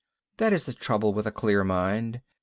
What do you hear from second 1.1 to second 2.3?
with a clear mind.